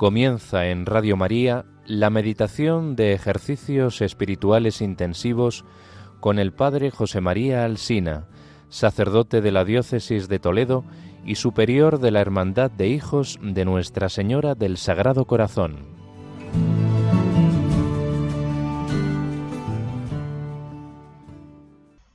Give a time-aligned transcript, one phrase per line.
[0.00, 5.66] Comienza en Radio María la meditación de ejercicios espirituales intensivos
[6.20, 8.26] con el Padre José María Alsina,
[8.70, 10.86] sacerdote de la Diócesis de Toledo
[11.26, 15.84] y superior de la Hermandad de Hijos de Nuestra Señora del Sagrado Corazón.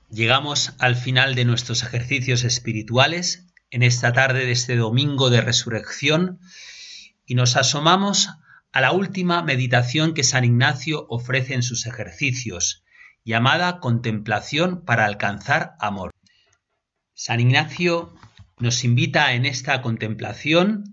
[0.10, 6.40] Llegamos al final de nuestros ejercicios espirituales en esta tarde de este domingo de resurrección
[7.26, 8.30] y nos asomamos
[8.72, 12.84] a la última meditación que San Ignacio ofrece en sus ejercicios,
[13.24, 16.12] llamada contemplación para alcanzar amor.
[17.14, 18.14] San Ignacio
[18.60, 20.84] nos invita en esta contemplación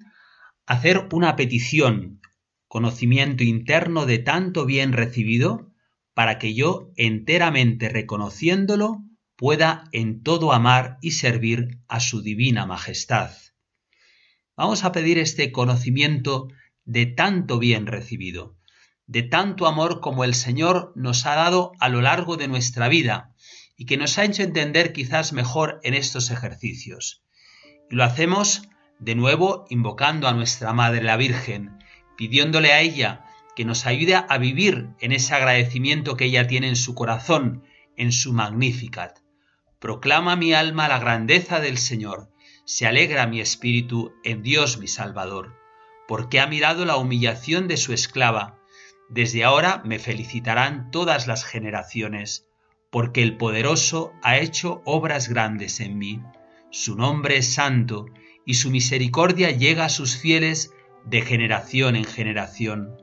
[0.67, 2.21] a hacer una petición,
[2.69, 5.73] conocimiento interno de tanto bien recibido,
[6.15, 9.02] para que yo, enteramente reconociéndolo,
[9.37, 13.33] pueda en todo amar y servir a su divina majestad.
[14.63, 16.46] Vamos a pedir este conocimiento
[16.85, 18.55] de tanto bien recibido,
[19.09, 23.35] de tanto amor como el Señor nos ha dado a lo largo de nuestra vida
[23.77, 27.24] y que nos ha hecho entender quizás mejor en estos ejercicios.
[27.90, 28.63] Y lo hacemos
[29.01, 31.80] de nuevo invocando a nuestra Madre la Virgen,
[32.16, 33.24] pidiéndole a ella
[33.57, 37.65] que nos ayude a vivir en ese agradecimiento que ella tiene en su corazón,
[37.96, 39.18] en su Magnificat.
[39.80, 42.32] Proclama mi alma la grandeza del Señor
[42.65, 45.55] se alegra mi espíritu en Dios mi Salvador,
[46.07, 48.59] porque ha mirado la humillación de su esclava.
[49.09, 52.49] Desde ahora me felicitarán todas las generaciones,
[52.90, 56.21] porque el poderoso ha hecho obras grandes en mí.
[56.71, 58.07] Su nombre es santo,
[58.45, 60.73] y su misericordia llega a sus fieles
[61.05, 62.96] de generación en generación.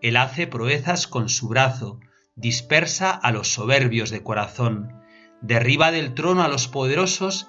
[0.00, 2.00] Él hace proezas con su brazo,
[2.34, 5.00] dispersa a los soberbios de corazón,
[5.40, 7.48] derriba del trono a los poderosos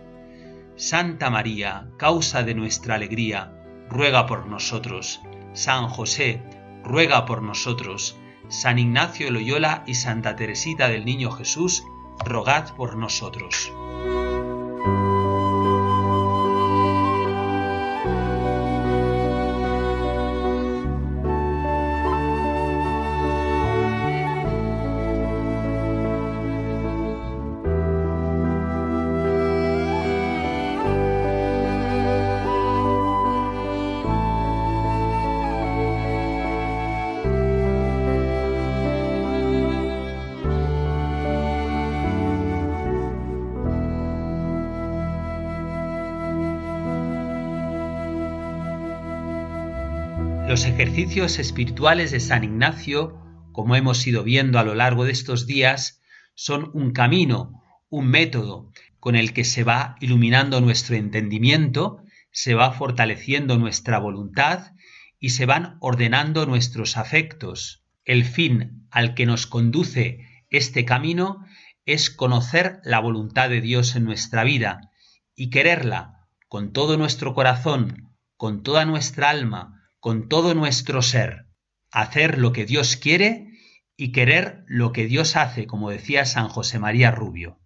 [0.81, 3.53] Santa María, causa de nuestra alegría,
[3.87, 5.21] ruega por nosotros.
[5.53, 6.41] San José,
[6.83, 8.17] ruega por nosotros.
[8.47, 11.83] San Ignacio de Loyola y Santa Teresita del Niño Jesús,
[12.25, 13.71] rogad por nosotros.
[50.51, 53.17] Los ejercicios espirituales de San Ignacio,
[53.53, 56.01] como hemos ido viendo a lo largo de estos días,
[56.35, 58.69] son un camino, un método
[58.99, 64.73] con el que se va iluminando nuestro entendimiento, se va fortaleciendo nuestra voluntad
[65.21, 67.85] y se van ordenando nuestros afectos.
[68.03, 70.19] El fin al que nos conduce
[70.49, 71.45] este camino
[71.85, 74.91] es conocer la voluntad de Dios en nuestra vida
[75.33, 81.45] y quererla con todo nuestro corazón, con toda nuestra alma, con todo nuestro ser,
[81.91, 83.51] hacer lo que Dios quiere
[83.95, 87.59] y querer lo que Dios hace, como decía San José María Rubio.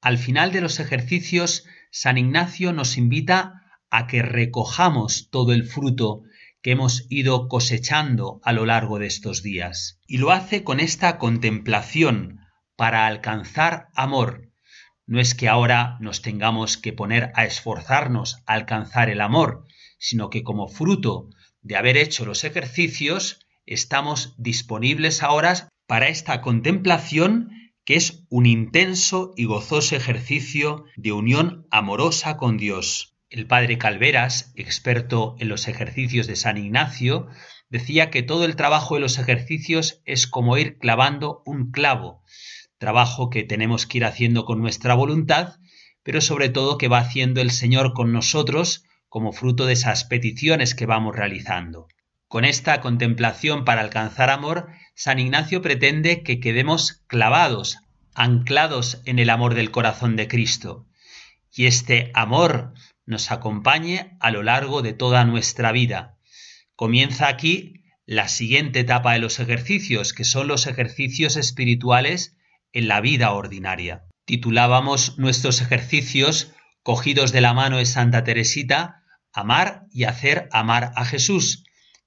[0.00, 6.22] Al final de los ejercicios, San Ignacio nos invita a que recojamos todo el fruto
[6.62, 10.00] que hemos ido cosechando a lo largo de estos días.
[10.06, 12.38] Y lo hace con esta contemplación
[12.76, 14.52] para alcanzar amor.
[15.06, 19.64] No es que ahora nos tengamos que poner a esforzarnos a alcanzar el amor,
[19.98, 21.30] sino que como fruto
[21.62, 27.50] de haber hecho los ejercicios, estamos disponibles ahora para esta contemplación
[27.84, 33.16] que es un intenso y gozoso ejercicio de unión amorosa con Dios.
[33.30, 37.28] El padre Calveras, experto en los ejercicios de San Ignacio,
[37.70, 42.22] decía que todo el trabajo de los ejercicios es como ir clavando un clavo,
[42.78, 45.56] trabajo que tenemos que ir haciendo con nuestra voluntad,
[46.02, 50.74] pero sobre todo que va haciendo el Señor con nosotros como fruto de esas peticiones
[50.74, 51.88] que vamos realizando.
[52.28, 57.78] Con esta contemplación para alcanzar amor, San Ignacio pretende que quedemos clavados,
[58.14, 60.86] anclados en el amor del corazón de Cristo,
[61.54, 62.74] y este amor
[63.06, 66.18] nos acompañe a lo largo de toda nuestra vida.
[66.76, 72.36] Comienza aquí la siguiente etapa de los ejercicios, que son los ejercicios espirituales
[72.72, 74.04] en la vida ordinaria.
[74.26, 76.52] Titulábamos nuestros ejercicios
[76.82, 78.97] cogidos de la mano de Santa Teresita,
[79.32, 81.64] amar y hacer amar a Jesús.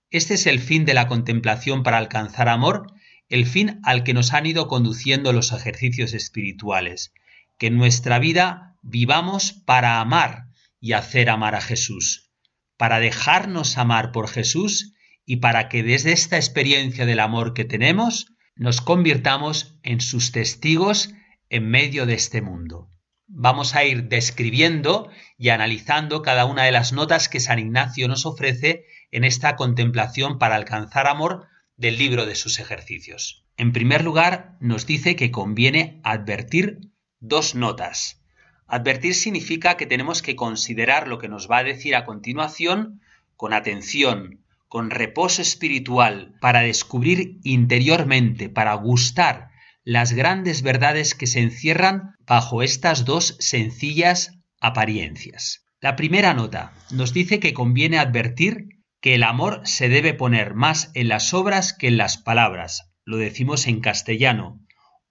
[0.10, 2.88] Este es el fin de la contemplación para alcanzar amor,
[3.30, 7.14] el fin al que nos han ido conduciendo los ejercicios espirituales,
[7.58, 10.48] que en nuestra vida vivamos para amar
[10.80, 12.32] y hacer amar a Jesús,
[12.76, 14.94] para dejarnos amar por Jesús
[15.26, 21.14] y para que desde esta experiencia del amor que tenemos nos convirtamos en sus testigos
[21.50, 22.90] en medio de este mundo.
[23.34, 28.26] Vamos a ir describiendo y analizando cada una de las notas que San Ignacio nos
[28.26, 31.48] ofrece en esta contemplación para alcanzar amor
[31.78, 33.46] del libro de sus ejercicios.
[33.56, 36.80] En primer lugar, nos dice que conviene advertir
[37.22, 38.22] dos notas.
[38.68, 43.00] Advertir significa que tenemos que considerar lo que nos va a decir a continuación
[43.38, 49.51] con atención, con reposo espiritual, para descubrir interiormente, para gustar
[49.84, 55.64] las grandes verdades que se encierran bajo estas dos sencillas apariencias.
[55.80, 58.68] La primera nota nos dice que conviene advertir
[59.02, 62.92] que el amor se debe poner más en las obras que en las palabras.
[63.04, 64.60] Lo decimos en castellano.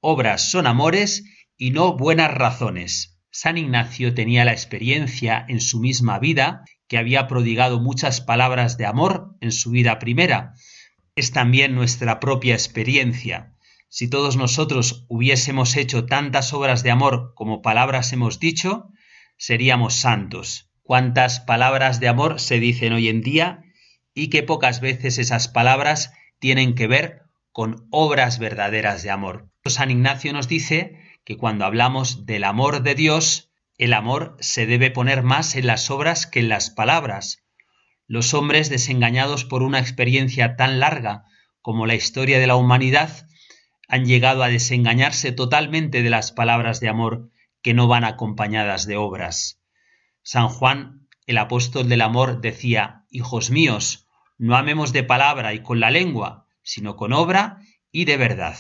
[0.01, 1.25] Obras son amores
[1.57, 3.19] y no buenas razones.
[3.33, 8.87] San Ignacio tenía la experiencia en su misma vida que había prodigado muchas palabras de
[8.87, 10.55] amor en su vida primera.
[11.17, 13.55] Es también nuestra propia experiencia.
[13.93, 18.89] Si todos nosotros hubiésemos hecho tantas obras de amor como palabras hemos dicho,
[19.37, 20.71] seríamos santos.
[20.85, 23.65] ¿Cuántas palabras de amor se dicen hoy en día
[24.15, 29.51] y qué pocas veces esas palabras tienen que ver con obras verdaderas de amor?
[29.65, 34.93] San Ignacio nos dice que cuando hablamos del amor de Dios, el amor se debe
[34.93, 37.45] poner más en las obras que en las palabras.
[38.07, 41.25] Los hombres desengañados por una experiencia tan larga
[41.61, 43.27] como la historia de la humanidad
[43.91, 47.31] han llegado a desengañarse totalmente de las palabras de amor
[47.63, 49.61] que no van acompañadas de obras.
[50.23, 54.09] San Juan, el apóstol del amor, decía, Hijos míos,
[54.39, 57.59] no amemos de palabra y con la lengua, sino con obra
[57.91, 58.57] y de verdad.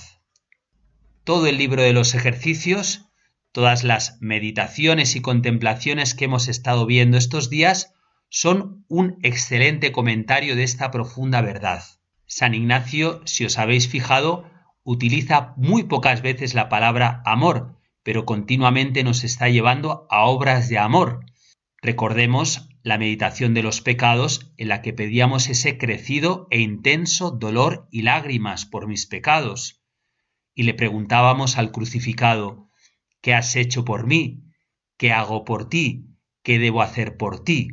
[1.25, 3.11] Todo el libro de los ejercicios
[3.53, 7.93] Todas las meditaciones y contemplaciones que hemos estado viendo estos días
[8.29, 11.82] son un excelente comentario de esta profunda verdad.
[12.27, 14.49] San Ignacio, si os habéis fijado,
[14.91, 20.79] utiliza muy pocas veces la palabra amor, pero continuamente nos está llevando a obras de
[20.79, 21.25] amor.
[21.81, 27.87] Recordemos la meditación de los pecados en la que pedíamos ese crecido e intenso dolor
[27.93, 29.81] y lágrimas por mis pecados.
[30.57, 32.69] Y le preguntábamos al crucificado,
[33.21, 34.43] ¿Qué has hecho por mí?
[34.97, 36.07] ¿Qué hago por ti?
[36.43, 37.69] ¿Qué debo hacer por ti?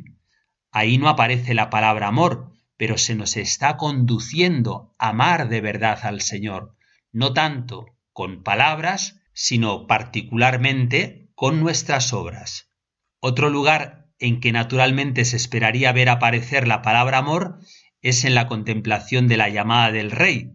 [0.70, 5.98] Ahí no aparece la palabra amor, pero se nos está conduciendo a amar de verdad
[6.02, 6.77] al Señor,
[7.12, 12.70] no tanto con palabras, sino particularmente con nuestras obras.
[13.20, 17.60] Otro lugar en que naturalmente se esperaría ver aparecer la palabra amor
[18.02, 20.52] es en la contemplación de la llamada del rey,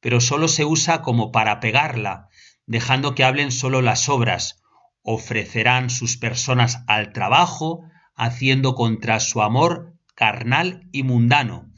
[0.00, 2.28] pero sólo se usa como para pegarla,
[2.66, 4.62] dejando que hablen solo las obras,
[5.02, 7.82] ofrecerán sus personas al trabajo,
[8.14, 11.72] haciendo contra su amor carnal y mundano.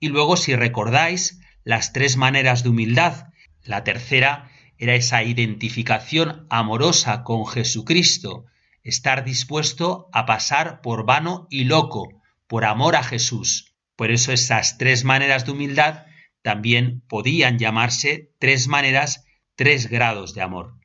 [0.00, 3.26] Y luego, si recordáis, las tres maneras de humildad,
[3.64, 8.46] la tercera era esa identificación amorosa con Jesucristo,
[8.82, 13.74] estar dispuesto a pasar por vano y loco, por amor a Jesús.
[13.96, 16.06] Por eso esas tres maneras de humildad
[16.42, 19.24] también podían llamarse tres maneras
[19.56, 20.78] tres grados de amor.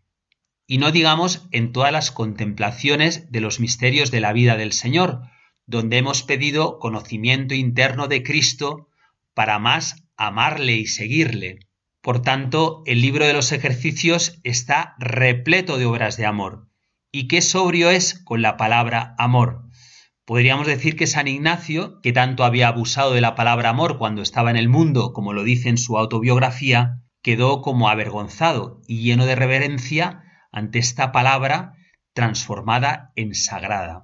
[0.65, 5.21] Y no digamos en todas las contemplaciones de los misterios de la vida del Señor,
[5.67, 8.89] donde hemos pedido conocimiento interno de Cristo
[9.35, 11.59] para más amarle y seguirle.
[12.03, 16.67] Por tanto, el libro de los ejercicios está repleto de obras de amor.
[17.13, 19.69] ¿Y qué sobrio es con la palabra amor?
[20.25, 24.51] Podríamos decir que San Ignacio, que tanto había abusado de la palabra amor cuando estaba
[24.51, 29.35] en el mundo, como lo dice en su autobiografía, quedó como avergonzado y lleno de
[29.35, 31.75] reverencia ante esta palabra
[32.13, 34.03] transformada en sagrada.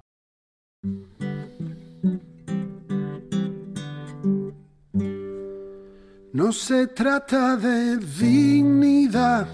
[6.50, 9.46] No se trata de dignidad,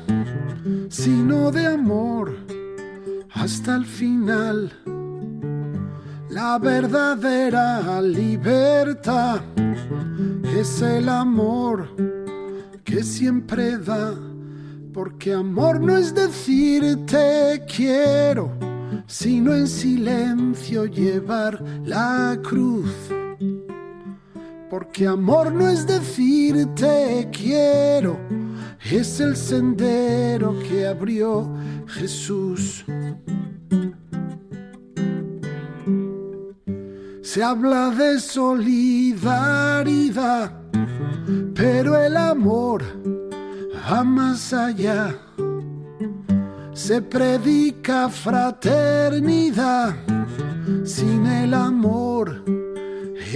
[0.89, 2.35] sino de amor
[3.33, 4.73] hasta el final.
[6.31, 9.43] La verdadera libertad
[10.59, 11.87] es el amor
[12.83, 14.15] que siempre da,
[14.95, 18.51] porque amor no es decir te quiero,
[19.07, 23.26] sino en silencio llevar la cruz.
[24.71, 28.19] Porque amor no es decir te quiero,
[28.91, 31.49] es el sendero que abrió
[31.87, 32.85] Jesús.
[37.23, 39.13] Se habla de solidaridad,
[41.55, 42.83] pero el amor
[43.89, 45.15] va más allá.
[46.73, 49.95] Se predica fraternidad,
[50.85, 52.66] sin el amor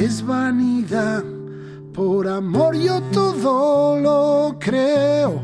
[0.01, 1.25] es vanidad.
[1.93, 5.43] Por amor yo todo lo creo,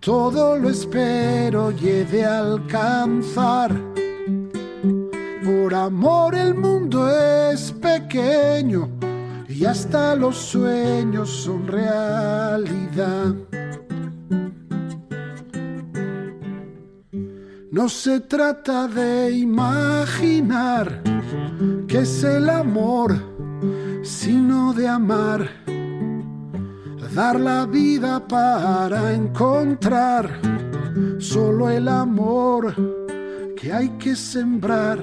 [0.00, 3.92] todo lo espero y he de alcanzar
[5.44, 8.88] por amor el mundo es pequeño
[9.48, 13.34] y hasta los sueños son realidad.
[17.70, 21.02] No se trata de imaginar
[21.88, 23.16] que es el amor,
[24.02, 25.48] sino de amar.
[27.14, 30.40] Dar la vida para encontrar
[31.18, 32.74] solo el amor
[33.54, 34.98] que hay que sembrar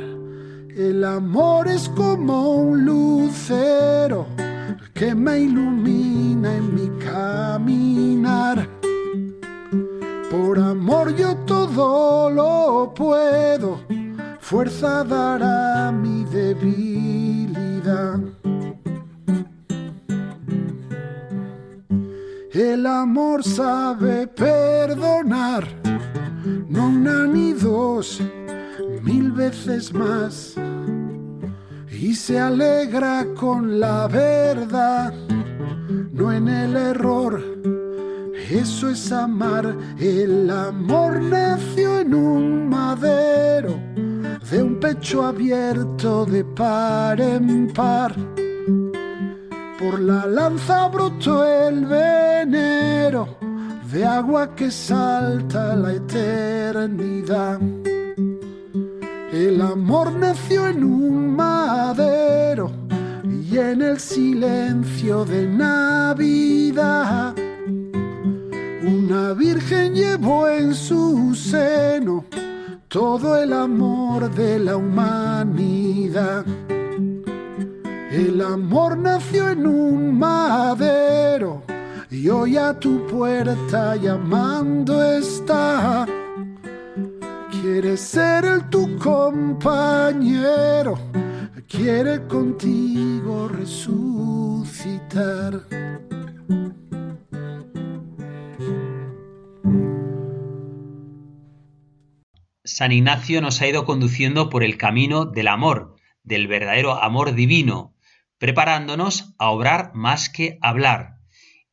[0.79, 4.27] el amor es como un lucero
[4.94, 8.65] que me ilumina en mi caminar.
[10.32, 13.82] Por amor yo todo lo puedo,
[14.39, 17.00] fuerza dará mi debilidad.
[22.60, 25.66] El amor sabe perdonar,
[26.68, 28.20] no una ni dos,
[29.01, 30.56] mil veces más
[31.89, 35.13] y se alegra con la verdad,
[36.12, 37.42] no en el error.
[38.50, 43.80] Eso es amar, el amor nació en un madero,
[44.51, 48.13] de un pecho abierto de par en par.
[49.80, 53.38] Por la lanza brotó el venero,
[53.90, 57.62] de agua que salta la eternidad.
[59.32, 62.72] El amor nació en un madero
[63.24, 67.34] y en el silencio de Navidad.
[68.84, 72.26] Una virgen llevó en su seno
[72.90, 76.44] todo el amor de la humanidad.
[78.12, 81.62] El amor nació en un madero
[82.10, 86.08] y hoy a tu puerta llamando está
[87.62, 90.98] quiere ser el tu compañero,
[91.68, 95.63] quiere contigo resucitar.
[102.63, 107.96] San Ignacio nos ha ido conduciendo por el camino del amor, del verdadero amor divino,
[108.39, 111.19] preparándonos a obrar más que hablar.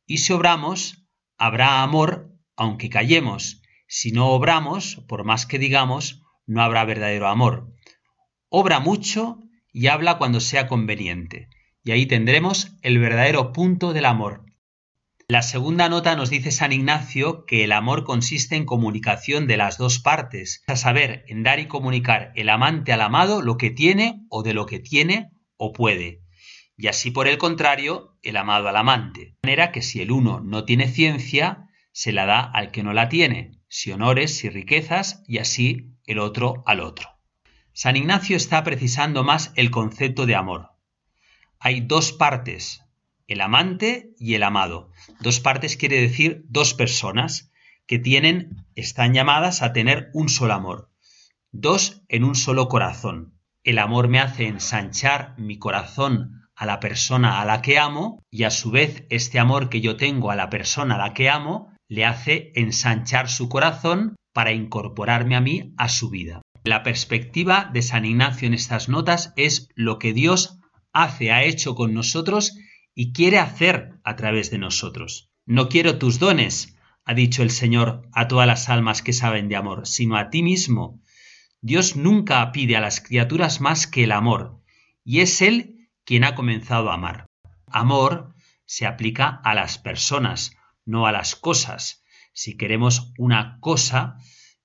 [0.05, 1.07] Y si obramos,
[1.37, 7.71] habrá amor aunque callemos, si no obramos, por más que digamos, no habrá verdadero amor.
[8.49, 9.39] Obra mucho
[9.71, 11.49] y habla cuando sea conveniente,
[11.83, 14.43] y ahí tendremos el verdadero punto del amor.
[15.29, 19.77] La segunda nota nos dice San Ignacio que el amor consiste en comunicación de las
[19.77, 24.25] dos partes, a saber, en dar y comunicar el amante al amado lo que tiene
[24.29, 26.21] o de lo que tiene o puede,
[26.77, 29.35] y así por el contrario, el amado al amante.
[29.41, 32.93] De manera que si el uno no tiene ciencia, se la da al que no
[32.93, 37.09] la tiene, si honores, si riquezas, y así el otro al otro.
[37.73, 40.71] San Ignacio está precisando más el concepto de amor.
[41.59, 42.83] Hay dos partes,
[43.27, 44.91] el amante y el amado.
[45.19, 47.51] Dos partes quiere decir dos personas
[47.87, 50.91] que tienen, están llamadas a tener un solo amor.
[51.51, 53.33] Dos en un solo corazón.
[53.63, 58.43] El amor me hace ensanchar mi corazón a la persona a la que amo y
[58.43, 61.71] a su vez este amor que yo tengo a la persona a la que amo
[61.87, 66.41] le hace ensanchar su corazón para incorporarme a mí a su vida.
[66.63, 70.59] La perspectiva de San Ignacio en estas notas es lo que Dios
[70.91, 72.57] hace, ha hecho con nosotros
[72.95, 75.29] y quiere hacer a través de nosotros.
[75.45, 79.55] No quiero tus dones, ha dicho el Señor a todas las almas que saben de
[79.55, 80.99] amor, sino a ti mismo.
[81.61, 84.61] Dios nunca pide a las criaturas más que el amor,
[85.05, 85.76] y es Él
[86.07, 87.25] quien ha comenzado a amar.
[87.67, 88.33] Amor
[88.65, 92.01] se aplica a las personas, no a las cosas.
[92.31, 94.15] Si queremos una cosa,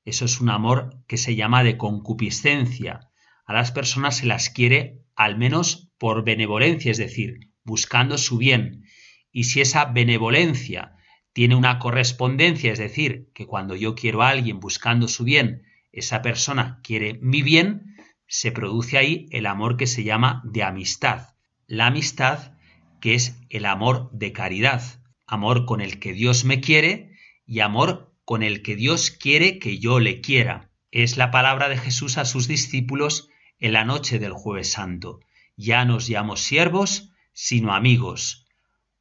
[0.04, 3.10] eso es un amor que se llama de concupiscencia.
[3.44, 8.84] A las personas se las quiere al menos por benevolencia, es decir, buscando su bien.
[9.32, 10.94] Y si esa benevolencia
[11.32, 16.22] tiene una correspondencia, es decir, que cuando yo quiero a alguien buscando su bien, esa
[16.22, 17.96] persona quiere mi bien,
[18.28, 21.31] se produce ahí el amor que se llama de amistad.
[21.72, 22.52] La amistad
[23.00, 24.82] que es el amor de caridad,
[25.26, 29.78] amor con el que Dios me quiere y amor con el que Dios quiere que
[29.78, 30.70] yo le quiera.
[30.90, 35.20] Es la palabra de Jesús a sus discípulos en la noche del jueves santo.
[35.56, 38.44] Ya nos llamo siervos, sino amigos.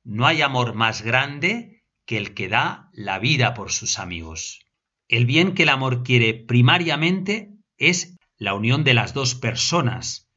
[0.06, 4.62] No hay amor más grande que el que da la vida por sus amigos.
[5.10, 10.31] El bien que el amor quiere primariamente es la unión de las dos personas.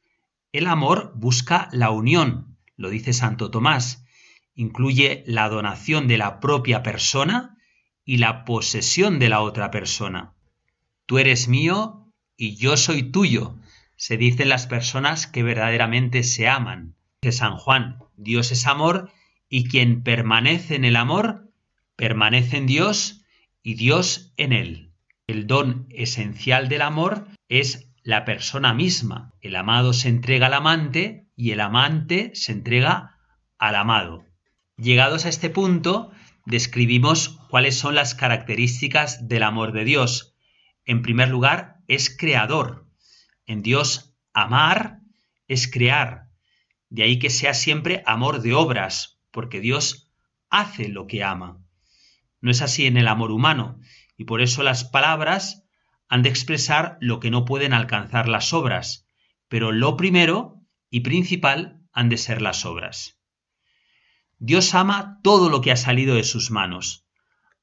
[0.55, 4.05] El amor busca la unión, lo dice Santo Tomás,
[4.53, 7.57] incluye la donación de la propia persona
[8.05, 10.33] y la posesión de la otra persona.
[11.05, 13.57] Tú eres mío y yo soy tuyo,
[13.97, 16.95] se dicen las personas que verdaderamente se aman.
[17.21, 19.11] De San Juan, Dios es amor
[19.49, 21.51] y quien permanece en el amor,
[21.97, 23.25] permanece en Dios
[23.61, 24.93] y Dios en él.
[25.27, 29.33] El don esencial del amor es la persona misma.
[29.41, 33.17] El amado se entrega al amante y el amante se entrega
[33.57, 34.23] al amado.
[34.77, 36.11] Llegados a este punto,
[36.45, 40.37] describimos cuáles son las características del amor de Dios.
[40.85, 42.87] En primer lugar, es creador.
[43.47, 44.99] En Dios, amar
[45.47, 46.29] es crear.
[46.89, 50.13] De ahí que sea siempre amor de obras, porque Dios
[50.51, 51.59] hace lo que ama.
[52.39, 53.79] No es así en el amor humano,
[54.15, 55.64] y por eso las palabras
[56.07, 59.07] han de expresar lo que no pueden alcanzar las obras,
[59.47, 63.19] pero lo primero y principal han de ser las obras.
[64.37, 67.07] Dios ama todo lo que ha salido de sus manos.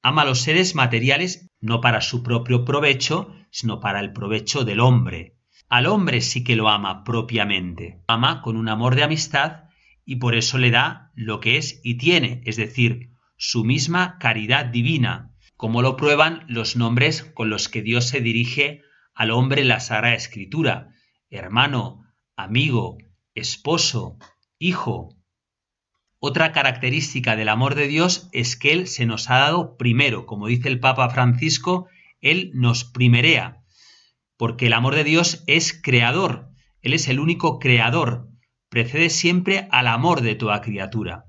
[0.03, 4.81] Ama a los seres materiales no para su propio provecho, sino para el provecho del
[4.81, 5.37] hombre.
[5.69, 8.03] Al hombre sí que lo ama propiamente.
[8.09, 9.65] Ama con un amor de amistad
[10.05, 14.67] y por eso le da lo que es y tiene, es decir, su misma caridad
[14.67, 15.32] divina,
[15.63, 18.83] como lo prueban los nombres con los que Dios se dirige
[19.15, 20.89] al hombre en la Sagrada Escritura,
[21.31, 22.03] hermano,
[22.35, 22.99] amigo,
[23.37, 24.19] esposo,
[24.59, 25.15] hijo.
[26.19, 30.49] Otra característica del amor de Dios es que Él se nos ha dado primero, como
[30.49, 31.87] dice el Papa Francisco,
[32.21, 33.63] Él nos primerea,
[34.37, 36.49] porque el amor de Dios es creador,
[36.81, 38.29] Él es el único creador,
[38.69, 41.27] precede siempre al amor de toda criatura.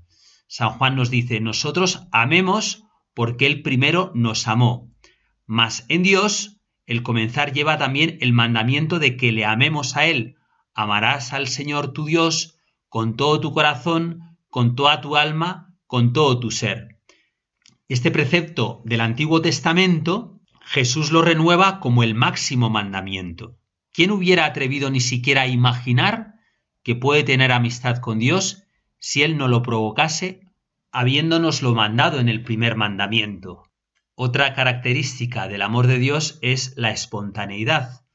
[0.48, 4.92] San Juan nos dice, nosotros amemos porque Él primero nos amó.
[5.46, 10.36] Mas en Dios el comenzar lleva también el mandamiento de que le amemos a Él.
[10.74, 16.38] Amarás al Señor tu Dios con todo tu corazón, con toda tu alma, con todo
[16.38, 17.00] tu ser.
[17.88, 23.58] Este precepto del Antiguo Testamento Jesús lo renueva como el máximo mandamiento.
[23.92, 26.34] ¿Quién hubiera atrevido ni siquiera a imaginar
[26.82, 28.64] que puede tener amistad con Dios
[28.98, 30.40] si Él no lo provocase
[30.94, 33.64] habiéndonoslo mandado en el primer mandamiento.
[34.14, 38.06] Otra característica del amor de Dios es la espontaneidad.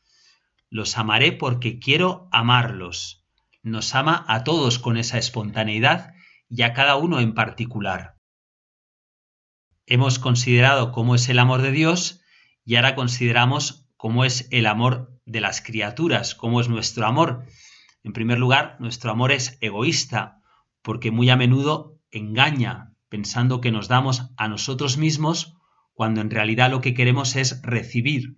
[0.69, 3.27] Los amaré porque quiero amarlos.
[3.63, 6.13] Nos ama a todos con esa espontaneidad
[6.47, 8.15] y a cada uno en particular.
[9.85, 12.21] Hemos considerado cómo es el amor de Dios
[12.63, 17.45] y ahora consideramos cómo es el amor de las criaturas, cómo es nuestro amor.
[18.03, 20.41] En primer lugar, nuestro amor es egoísta,
[20.81, 25.55] porque muy a menudo engaña pensando que nos damos a nosotros mismos
[25.93, 28.35] cuando en realidad lo que queremos es recibir.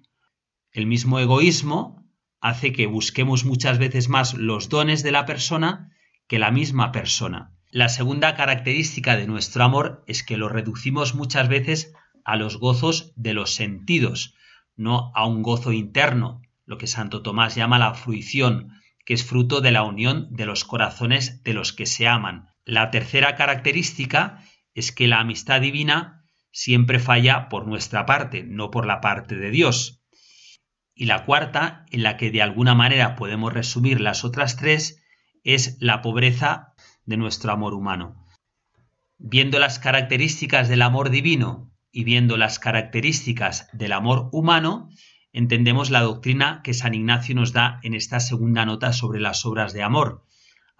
[0.71, 2.03] El mismo egoísmo
[2.39, 5.91] hace que busquemos muchas veces más los dones de la persona
[6.27, 7.53] que la misma persona.
[7.69, 11.93] La segunda característica de nuestro amor es que lo reducimos muchas veces
[12.25, 14.35] a los gozos de los sentidos,
[14.75, 18.71] no a un gozo interno, lo que Santo Tomás llama la fruición,
[19.05, 22.50] que es fruto de la unión de los corazones de los que se aman.
[22.65, 24.43] La tercera característica
[24.73, 29.51] es que la amistad divina siempre falla por nuestra parte, no por la parte de
[29.51, 30.03] Dios.
[30.93, 35.03] Y la cuarta, en la que de alguna manera podemos resumir las otras tres,
[35.43, 36.73] es la pobreza
[37.05, 38.27] de nuestro amor humano.
[39.17, 44.89] Viendo las características del amor divino y viendo las características del amor humano,
[45.33, 49.73] entendemos la doctrina que San Ignacio nos da en esta segunda nota sobre las obras
[49.73, 50.25] de amor,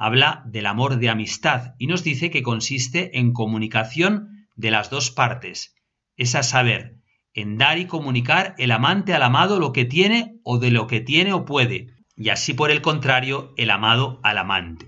[0.02, 5.12] habla del amor de amistad y nos dice que consiste en comunicación de las dos
[5.12, 5.76] partes,
[6.18, 6.96] es a saber,
[7.36, 11.02] en dar y comunicar el amante al amado lo que tiene o de lo que
[11.02, 14.88] tiene o puede, y así por el contrario el amado al amante.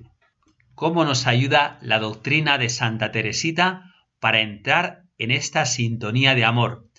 [0.74, 6.90] ¿Cómo nos ayuda la doctrina de Santa Teresita para entrar en esta sintonía de amor?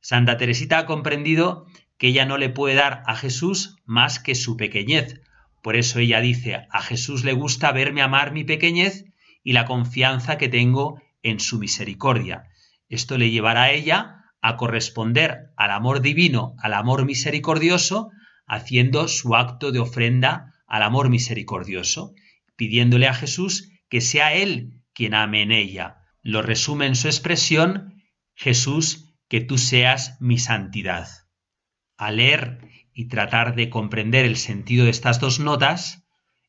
[0.00, 1.66] Santa Teresita ha comprendido
[1.98, 5.20] que ella no le puede dar a Jesús más que su pequeñez,
[5.62, 9.04] por eso ella dice, a Jesús le gusta verme amar mi pequeñez
[9.42, 12.44] y la confianza que tengo en su misericordia.
[12.88, 18.10] Esto le llevará a ella a corresponder al amor divino, al amor misericordioso,
[18.46, 22.14] haciendo su acto de ofrenda al amor misericordioso,
[22.56, 25.98] pidiéndole a Jesús que sea Él quien ame en ella.
[26.22, 28.02] Lo resume en su expresión,
[28.34, 31.08] Jesús, que tú seas mi santidad.
[31.96, 32.69] Al leer
[33.00, 36.04] y tratar de comprender el sentido de estas dos notas,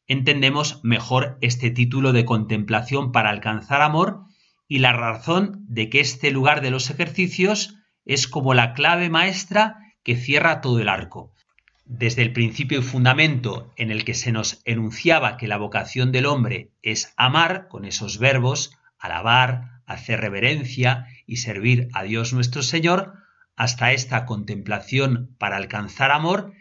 [0.05, 4.25] entendemos mejor este título de contemplación para alcanzar amor
[4.67, 9.77] y la razón de que este lugar de los ejercicios es como la clave maestra
[10.03, 11.31] que cierra todo el arco.
[11.85, 16.25] Desde el principio y fundamento en el que se nos enunciaba que la vocación del
[16.25, 23.20] hombre es amar, con esos verbos, alabar, hacer reverencia y servir a Dios nuestro Señor,
[23.61, 26.53] hasta esta contemplación para alcanzar amor,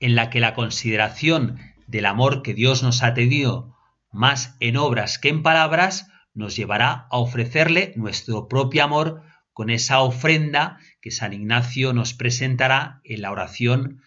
[0.00, 3.76] en la que la consideración del amor que Dios nos ha tenido
[4.10, 9.20] más en obras que en palabras, nos llevará a ofrecerle nuestro propio amor
[9.52, 14.00] con esa ofrenda que San Ignacio nos presentará en la oración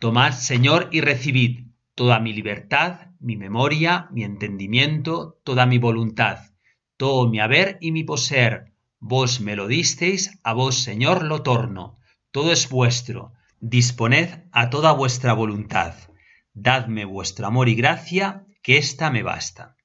[0.00, 6.40] Tomad, Señor, y recibid toda mi libertad, mi memoria, mi entendimiento, toda mi voluntad,
[6.96, 8.71] todo mi haber y mi poseer.
[9.04, 11.98] Vos me lo disteis, a vos, Señor, lo torno.
[12.30, 13.34] Todo es vuestro.
[13.60, 15.94] Disponed a toda vuestra voluntad
[16.54, 19.76] dadme vuestro amor y gracia, que ésta me basta.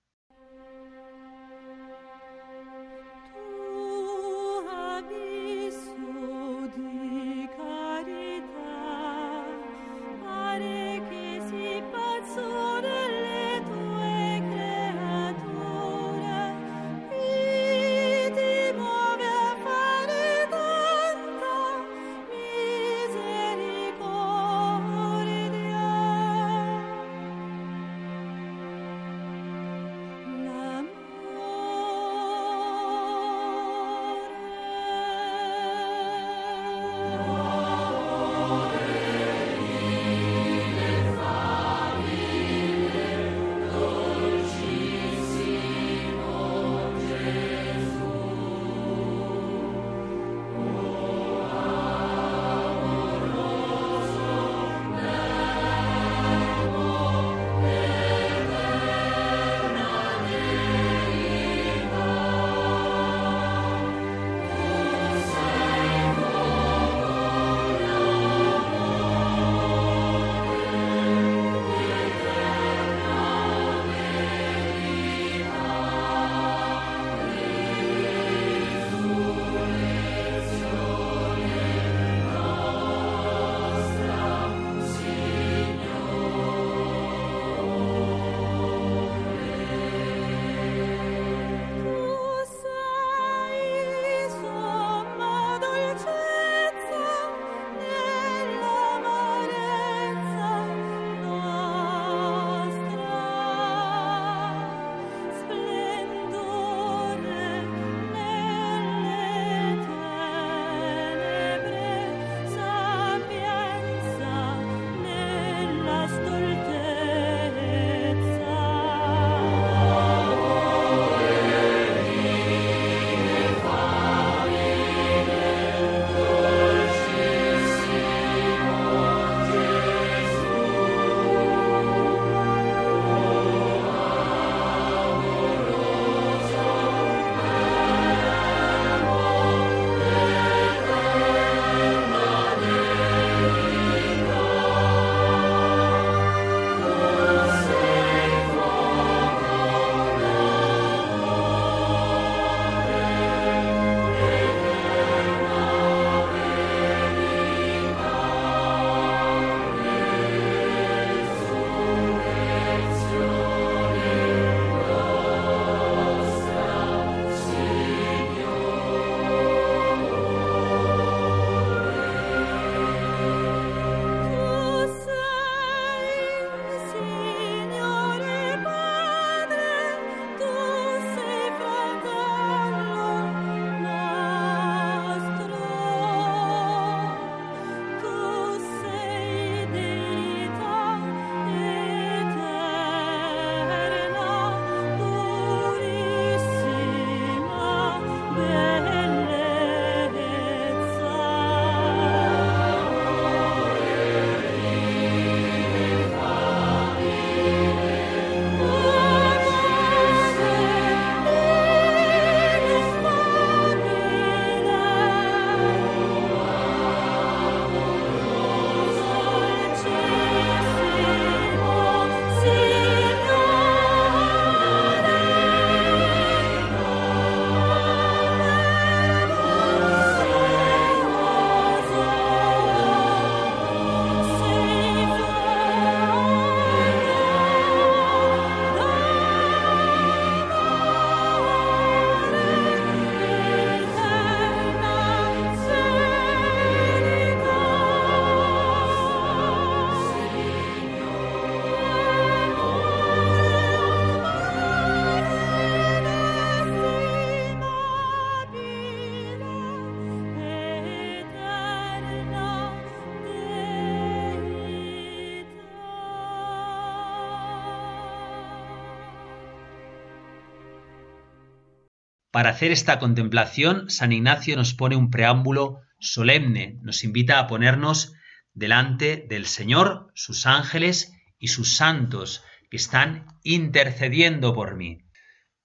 [272.38, 278.14] Para hacer esta contemplación, San Ignacio nos pone un preámbulo solemne, nos invita a ponernos
[278.54, 285.00] delante del Señor, sus ángeles y sus santos, que están intercediendo por mí.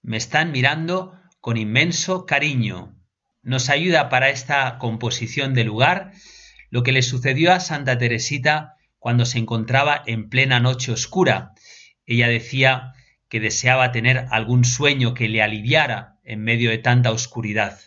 [0.01, 2.99] Me están mirando con inmenso cariño.
[3.43, 6.11] Nos ayuda para esta composición de lugar
[6.71, 11.51] lo que le sucedió a Santa Teresita cuando se encontraba en plena noche oscura.
[12.07, 12.93] Ella decía
[13.29, 17.79] que deseaba tener algún sueño que le aliviara en medio de tanta oscuridad.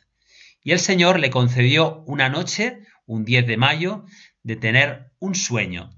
[0.63, 4.05] Y el Señor le concedió una noche, un 10 de mayo,
[4.43, 5.91] de tener un sueño.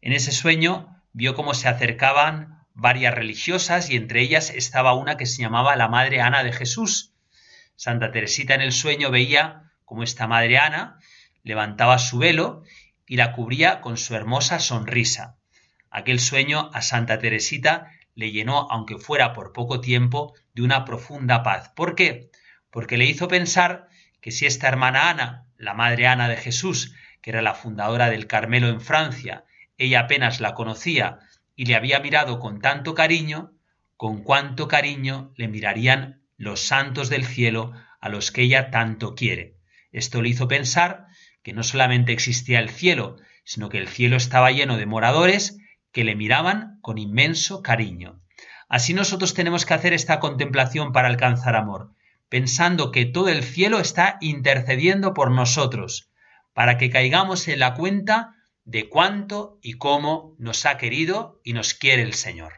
[0.00, 5.26] En ese sueño vio cómo se acercaban varias religiosas y entre ellas estaba una que
[5.26, 7.14] se llamaba la Madre Ana de Jesús.
[7.74, 10.98] Santa Teresita en el sueño veía cómo esta Madre Ana
[11.42, 12.62] levantaba su velo
[13.06, 15.36] y la cubría con su hermosa sonrisa.
[15.90, 21.42] Aquel sueño a Santa Teresita le llenó, aunque fuera por poco tiempo, de una profunda
[21.42, 21.68] paz.
[21.76, 22.30] ¿Por qué?
[22.70, 23.88] Porque le hizo pensar
[24.22, 28.26] que si esta hermana Ana, la Madre Ana de Jesús, que era la fundadora del
[28.26, 29.44] Carmelo en Francia,
[29.76, 31.18] ella apenas la conocía
[31.56, 33.52] y le había mirado con tanto cariño,
[33.98, 39.58] con cuánto cariño le mirarían los santos del cielo a los que ella tanto quiere.
[39.92, 41.04] Esto le hizo pensar
[41.42, 45.58] que no solamente existía el cielo, sino que el cielo estaba lleno de moradores
[45.92, 48.22] que le miraban con inmenso cariño.
[48.68, 51.92] Así nosotros tenemos que hacer esta contemplación para alcanzar amor,
[52.28, 56.10] pensando que todo el cielo está intercediendo por nosotros,
[56.52, 61.74] para que caigamos en la cuenta de cuánto y cómo nos ha querido y nos
[61.74, 62.54] quiere el Señor.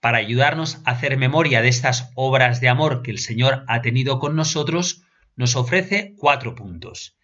[0.00, 4.18] Para ayudarnos a hacer memoria de estas obras de amor que el Señor ha tenido
[4.18, 5.04] con nosotros,
[5.36, 7.16] nos ofrece cuatro puntos.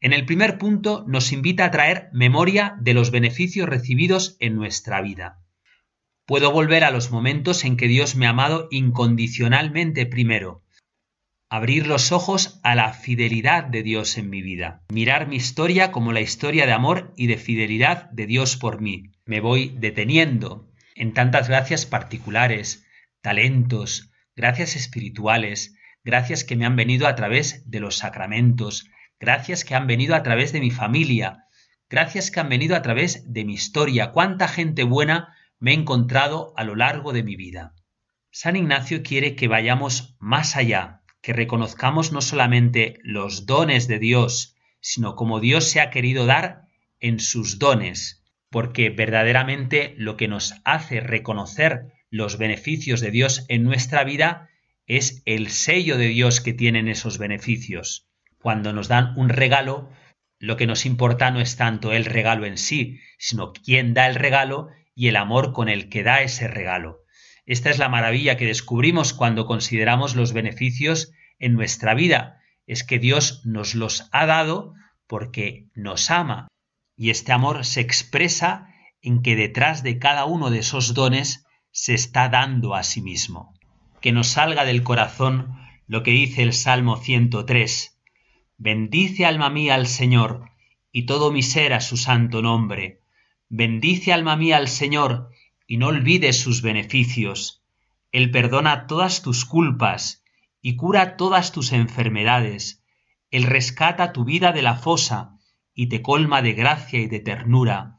[0.00, 5.00] En el primer punto nos invita a traer memoria de los beneficios recibidos en nuestra
[5.02, 5.38] vida.
[6.30, 10.62] Puedo volver a los momentos en que Dios me ha amado incondicionalmente primero,
[11.48, 16.12] abrir los ojos a la fidelidad de Dios en mi vida, mirar mi historia como
[16.12, 19.10] la historia de amor y de fidelidad de Dios por mí.
[19.24, 22.86] Me voy deteniendo en tantas gracias particulares,
[23.22, 28.88] talentos, gracias espirituales, gracias que me han venido a través de los sacramentos,
[29.18, 31.46] gracias que han venido a través de mi familia,
[31.88, 36.52] gracias que han venido a través de mi historia, cuánta gente buena me he encontrado
[36.56, 37.74] a lo largo de mi vida.
[38.30, 44.56] San Ignacio quiere que vayamos más allá, que reconozcamos no solamente los dones de Dios,
[44.80, 46.62] sino como Dios se ha querido dar
[46.98, 53.62] en sus dones, porque verdaderamente lo que nos hace reconocer los beneficios de Dios en
[53.62, 54.48] nuestra vida
[54.86, 58.08] es el sello de Dios que tienen esos beneficios.
[58.38, 59.90] Cuando nos dan un regalo,
[60.38, 64.14] lo que nos importa no es tanto el regalo en sí, sino quién da el
[64.14, 67.04] regalo y el amor con el que da ese regalo.
[67.46, 72.40] Esta es la maravilla que descubrimos cuando consideramos los beneficios en nuestra vida.
[72.66, 74.74] Es que Dios nos los ha dado
[75.06, 76.48] porque nos ama.
[76.96, 78.68] Y este amor se expresa
[79.02, 83.54] en que detrás de cada uno de esos dones se está dando a sí mismo.
[84.00, 87.98] Que nos salga del corazón lo que dice el Salmo 103.
[88.58, 90.50] Bendice alma mía al Señor,
[90.92, 92.99] y todo mi ser a su santo nombre.
[93.52, 95.32] Bendice alma mía al Señor,
[95.66, 97.64] y no olvides sus beneficios.
[98.12, 100.24] Él perdona todas tus culpas
[100.62, 102.84] y cura todas tus enfermedades.
[103.32, 105.36] Él rescata tu vida de la fosa
[105.74, 107.98] y te colma de gracia y de ternura.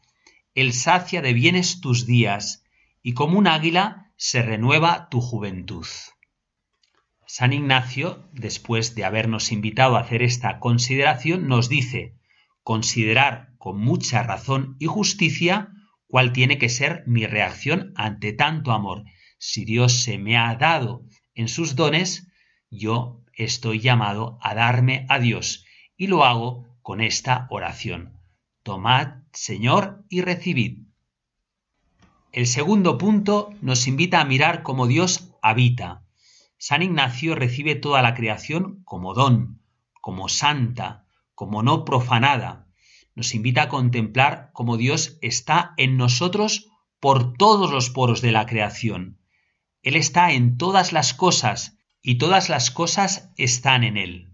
[0.56, 2.64] Él sacia de bienes tus días
[3.04, 5.88] y como un águila se renueva tu juventud.
[7.26, 12.16] San Ignacio, después de habernos invitado a hacer esta consideración, nos dice
[12.64, 15.70] considerar con mucha razón y justicia
[16.08, 19.04] cuál tiene que ser mi reacción ante tanto amor.
[19.38, 22.28] Si Dios se me ha dado en sus dones,
[22.72, 25.64] yo estoy llamado a darme a Dios
[25.96, 28.20] y lo hago con esta oración.
[28.64, 30.88] Tomad, Señor, y recibid.
[32.32, 36.04] El segundo punto nos invita a mirar cómo Dios habita.
[36.58, 39.62] San Ignacio recibe toda la creación como don,
[40.02, 42.71] como santa, como no profanada,
[43.22, 48.48] nos invita a contemplar cómo Dios está en nosotros por todos los poros de la
[48.48, 49.20] creación.
[49.84, 54.34] Él está en todas las cosas y todas las cosas están en Él.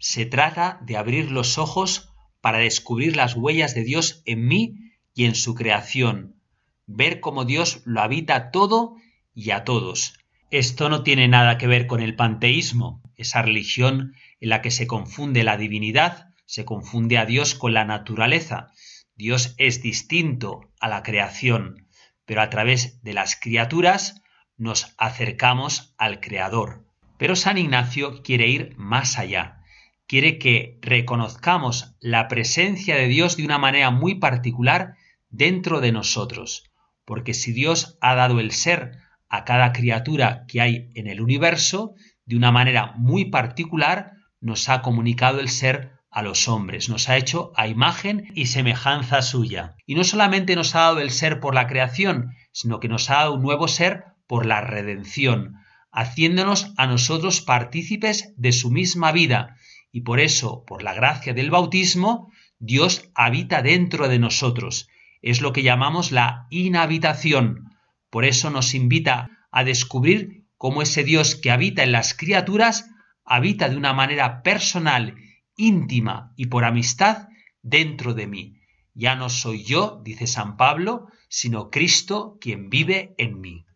[0.00, 4.74] Se trata de abrir los ojos para descubrir las huellas de Dios en mí
[5.14, 6.42] y en su creación,
[6.86, 8.96] ver cómo Dios lo habita todo
[9.32, 10.14] y a todos.
[10.50, 14.88] Esto no tiene nada que ver con el panteísmo, esa religión en la que se
[14.88, 18.72] confunde la divinidad se confunde a Dios con la naturaleza.
[19.14, 21.86] Dios es distinto a la creación,
[22.24, 24.22] pero a través de las criaturas
[24.56, 26.86] nos acercamos al Creador.
[27.18, 29.62] Pero San Ignacio quiere ir más allá.
[30.06, 34.94] Quiere que reconozcamos la presencia de Dios de una manera muy particular
[35.28, 36.64] dentro de nosotros.
[37.04, 38.96] Porque si Dios ha dado el ser
[39.28, 44.80] a cada criatura que hay en el universo, de una manera muy particular, nos ha
[44.80, 49.76] comunicado el ser a los hombres, nos ha hecho a imagen y semejanza suya.
[49.86, 53.14] Y no solamente nos ha dado el ser por la creación, sino que nos ha
[53.14, 55.56] dado un nuevo ser por la redención,
[55.92, 59.56] haciéndonos a nosotros partícipes de su misma vida,
[59.90, 64.88] y por eso, por la gracia del bautismo, Dios habita dentro de nosotros.
[65.22, 67.70] Es lo que llamamos la inhabitación.
[68.10, 72.90] Por eso nos invita a descubrir cómo ese Dios que habita en las criaturas
[73.24, 75.14] habita de una manera personal,
[75.58, 77.28] íntima y por amistad
[77.62, 78.62] dentro de mí.
[78.94, 83.66] Ya no soy yo, dice San Pablo, sino Cristo quien vive en mí.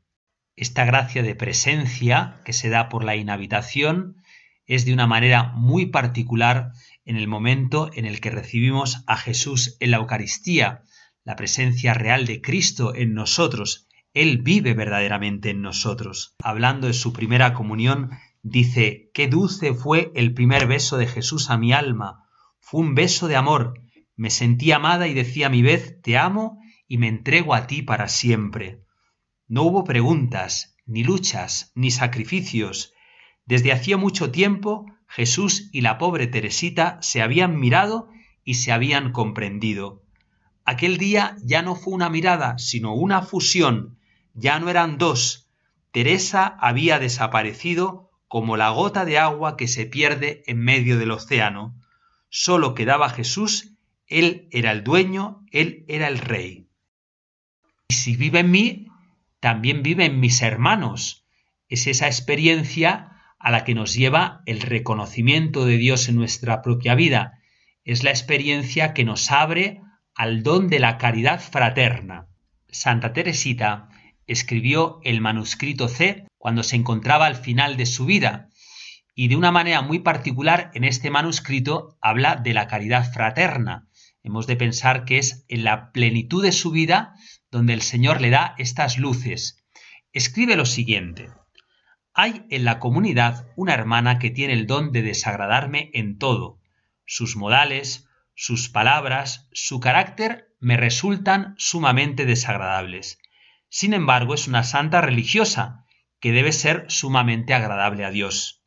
[0.57, 4.17] Esta gracia de presencia que se da por la inhabitación
[4.67, 6.73] es de una manera muy particular
[7.05, 10.83] en el momento en el que recibimos a Jesús en la Eucaristía,
[11.25, 16.35] la presencia real de Cristo en nosotros, él vive verdaderamente en nosotros.
[16.43, 18.11] Hablando de su primera comunión,
[18.43, 22.29] dice, qué dulce fue el primer beso de Jesús a mi alma.
[22.61, 23.81] Fue un beso de amor.
[24.17, 27.83] Me sentí amada y decía a mi vez, te amo y me entrego a ti
[27.83, 28.83] para siempre.
[29.49, 32.93] No hubo preguntas, ni luchas, ni sacrificios.
[33.47, 38.09] Desde hacía mucho tiempo Jesús y la pobre Teresita se habían mirado
[38.45, 40.03] y se habían comprendido.
[40.65, 43.99] Aquel día ya no fue una mirada, sino una fusión,
[44.35, 45.51] ya no eran dos.
[45.91, 51.79] Teresa había desaparecido como la gota de agua que se pierde en medio del océano.
[52.31, 53.75] Solo quedaba Jesús,
[54.07, 56.67] Él era el dueño, Él era el rey.
[57.89, 58.87] Y si vive en mí,
[59.39, 61.27] también vive en mis hermanos.
[61.69, 66.95] Es esa experiencia a la que nos lleva el reconocimiento de Dios en nuestra propia
[66.95, 67.39] vida.
[67.85, 69.83] Es la experiencia que nos abre
[70.15, 72.29] al don de la caridad fraterna.
[72.71, 73.91] Santa Teresita
[74.27, 78.49] escribió el manuscrito C cuando se encontraba al final de su vida
[79.15, 83.89] y de una manera muy particular en este manuscrito habla de la caridad fraterna.
[84.23, 87.15] Hemos de pensar que es en la plenitud de su vida
[87.51, 89.65] donde el Señor le da estas luces.
[90.13, 91.29] Escribe lo siguiente.
[92.15, 96.61] Hay en la comunidad una hermana que tiene el don de desagradarme en todo.
[97.07, 103.19] Sus modales, sus palabras, su carácter me resultan sumamente desagradables.
[103.75, 105.87] Sin embargo, es una santa religiosa,
[106.21, 108.63] que debe ser sumamente agradable a Dios.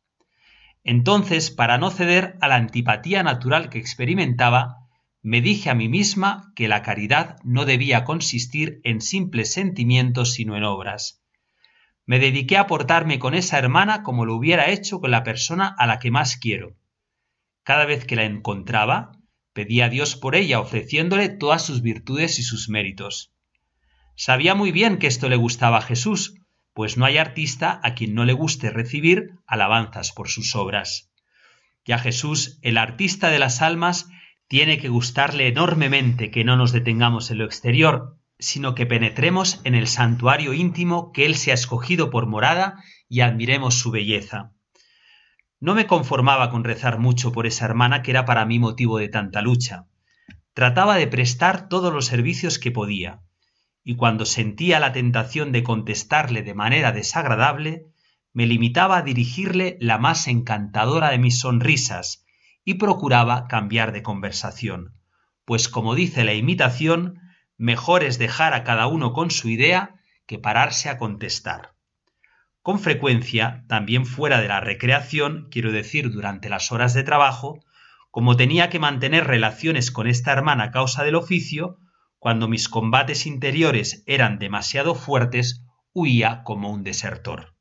[0.82, 4.88] Entonces, para no ceder a la antipatía natural que experimentaba,
[5.22, 10.56] me dije a mí misma que la caridad no debía consistir en simples sentimientos sino
[10.56, 11.22] en obras.
[12.04, 15.86] Me dediqué a portarme con esa hermana como lo hubiera hecho con la persona a
[15.86, 16.74] la que más quiero.
[17.62, 19.12] Cada vez que la encontraba,
[19.52, 23.35] pedía a Dios por ella ofreciéndole todas sus virtudes y sus méritos.
[24.18, 26.40] Sabía muy bien que esto le gustaba a Jesús,
[26.72, 31.12] pues no hay artista a quien no le guste recibir alabanzas por sus obras.
[31.84, 34.08] Y a Jesús, el artista de las almas,
[34.48, 39.74] tiene que gustarle enormemente que no nos detengamos en lo exterior, sino que penetremos en
[39.74, 44.52] el santuario íntimo que Él se ha escogido por morada y admiremos su belleza.
[45.60, 49.08] No me conformaba con rezar mucho por esa hermana que era para mí motivo de
[49.08, 49.86] tanta lucha.
[50.54, 53.20] Trataba de prestar todos los servicios que podía,
[53.88, 57.86] y cuando sentía la tentación de contestarle de manera desagradable,
[58.32, 62.26] me limitaba a dirigirle la más encantadora de mis sonrisas
[62.64, 64.96] y procuraba cambiar de conversación,
[65.44, 67.20] pues como dice la imitación,
[67.58, 69.94] mejor es dejar a cada uno con su idea
[70.26, 71.74] que pararse a contestar.
[72.62, 77.60] Con frecuencia, también fuera de la recreación, quiero decir durante las horas de trabajo,
[78.10, 81.78] como tenía que mantener relaciones con esta hermana a causa del oficio,
[82.18, 85.62] cuando mis combates interiores eran demasiado fuertes,
[85.92, 87.54] huía como un desertor.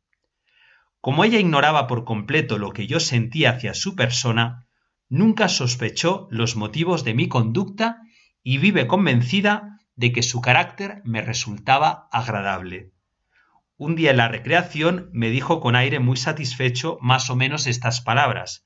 [1.02, 4.68] Como ella ignoraba por completo lo que yo sentía hacia su persona,
[5.08, 8.02] nunca sospechó los motivos de mi conducta
[8.44, 12.92] y vive convencida de que su carácter me resultaba agradable.
[13.78, 18.02] Un día en la recreación me dijo con aire muy satisfecho más o menos estas
[18.02, 18.66] palabras.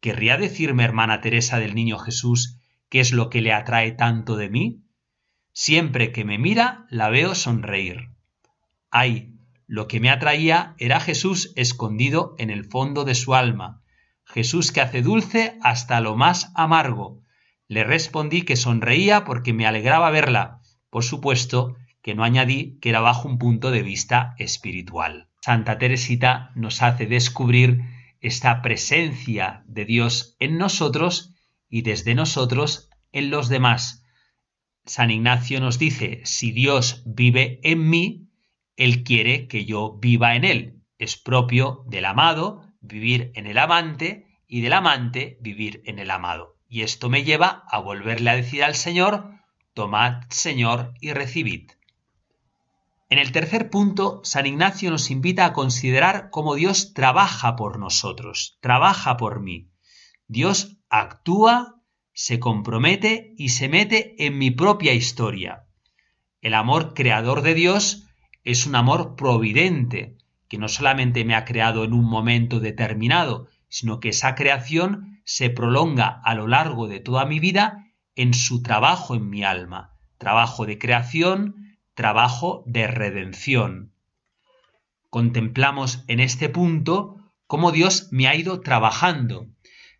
[0.00, 2.58] ¿Querría decirme, hermana Teresa del Niño Jesús,
[2.88, 4.81] qué es lo que le atrae tanto de mí?
[5.52, 8.10] Siempre que me mira, la veo sonreír.
[8.90, 9.34] Ay,
[9.66, 13.82] lo que me atraía era Jesús escondido en el fondo de su alma,
[14.24, 17.22] Jesús que hace dulce hasta lo más amargo.
[17.68, 23.00] Le respondí que sonreía porque me alegraba verla, por supuesto que no añadí que era
[23.00, 25.28] bajo un punto de vista espiritual.
[25.40, 27.82] Santa Teresita nos hace descubrir
[28.20, 31.34] esta presencia de Dios en nosotros
[31.68, 34.01] y desde nosotros en los demás.
[34.84, 38.28] San Ignacio nos dice, si Dios vive en mí,
[38.76, 40.82] Él quiere que yo viva en Él.
[40.98, 46.56] Es propio del amado vivir en el amante y del amante vivir en el amado.
[46.68, 49.30] Y esto me lleva a volverle a decir al Señor,
[49.74, 51.70] tomad, Señor, y recibid.
[53.08, 58.58] En el tercer punto, San Ignacio nos invita a considerar cómo Dios trabaja por nosotros,
[58.62, 59.70] trabaja por mí.
[60.28, 61.81] Dios actúa,
[62.12, 65.64] se compromete y se mete en mi propia historia.
[66.40, 68.06] El amor creador de Dios
[68.44, 74.00] es un amor providente, que no solamente me ha creado en un momento determinado, sino
[74.00, 77.86] que esa creación se prolonga a lo largo de toda mi vida
[78.16, 83.94] en su trabajo en mi alma, trabajo de creación, trabajo de redención.
[85.08, 89.48] Contemplamos en este punto cómo Dios me ha ido trabajando.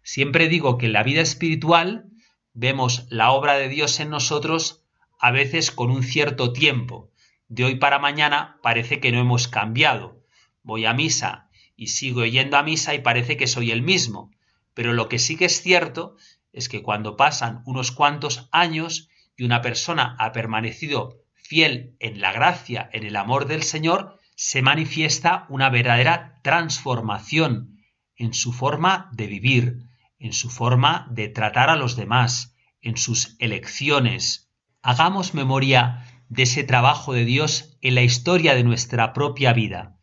[0.02, 2.06] Siempre digo que en la vida espiritual
[2.52, 4.84] vemos la obra de Dios en nosotros
[5.18, 7.10] a veces con un cierto tiempo.
[7.48, 10.24] De hoy para mañana parece que no hemos cambiado.
[10.62, 14.30] Voy a misa y sigo yendo a misa y parece que soy el mismo.
[14.74, 16.16] Pero lo que sí que es cierto
[16.52, 22.32] es que cuando pasan unos cuantos años y una persona ha permanecido fiel en la
[22.32, 27.78] gracia, en el amor del Señor, se manifiesta una verdadera transformación
[28.16, 29.78] en su forma de vivir,
[30.22, 34.52] en su forma de tratar a los demás, en sus elecciones.
[34.80, 39.98] Hagamos memoria de ese trabajo de Dios en la historia de nuestra propia vida.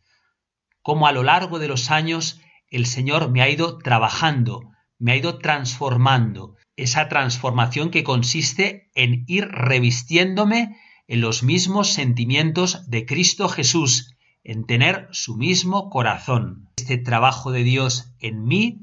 [0.82, 5.16] Cómo a lo largo de los años el Señor me ha ido trabajando, me ha
[5.16, 10.76] ido transformando, esa transformación que consiste en ir revistiéndome
[11.08, 16.68] en los mismos sentimientos de Cristo Jesús, en tener su mismo corazón.
[16.76, 18.80] Este trabajo de Dios en mí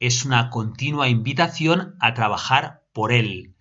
[0.00, 3.54] es una continua invitación a trabajar por Él.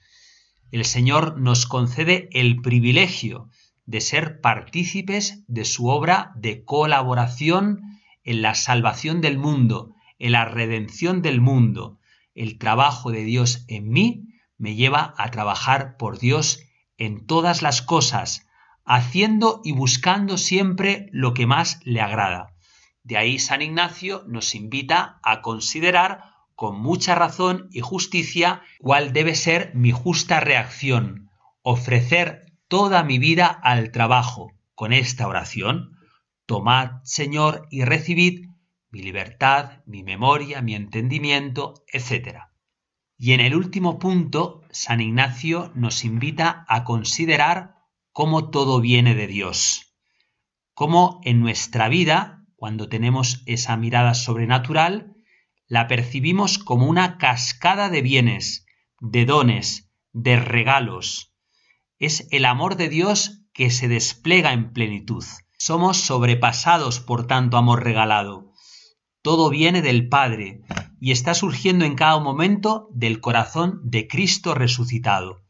[0.72, 3.50] El Señor nos concede el privilegio
[3.86, 7.82] de ser partícipes de su obra de colaboración
[8.24, 12.00] en la salvación del mundo, en la redención del mundo.
[12.34, 14.28] El trabajo de Dios en mí
[14.58, 16.60] me lleva a trabajar por Dios
[16.98, 18.48] en todas las cosas,
[18.86, 22.55] haciendo y buscando siempre lo que más le agrada.
[23.06, 26.24] De ahí San Ignacio nos invita a considerar
[26.56, 31.30] con mucha razón y justicia cuál debe ser mi justa reacción,
[31.62, 36.00] ofrecer toda mi vida al trabajo con esta oración.
[36.48, 38.48] Tomad, Señor, y recibid
[38.90, 42.40] mi libertad, mi memoria, mi entendimiento, etc.
[43.20, 47.76] Y en el último punto, San Ignacio nos invita a considerar
[48.14, 49.96] cómo todo viene de Dios,
[50.74, 55.14] cómo en nuestra vida, cuando tenemos esa mirada sobrenatural,
[55.68, 58.66] la percibimos como una cascada de bienes,
[59.00, 61.32] de dones, de regalos.
[62.00, 65.24] Es el amor de Dios que se despliega en plenitud.
[65.60, 68.52] Somos sobrepasados por tanto amor regalado.
[69.22, 70.62] Todo viene del Padre
[71.00, 75.44] y está surgiendo en cada momento del corazón de Cristo resucitado.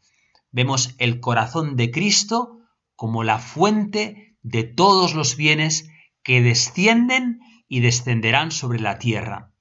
[0.51, 2.59] Vemos el corazón de Cristo
[2.97, 5.88] como la fuente de todos los bienes
[6.26, 9.53] que descienden y descenderán sobre la tierra.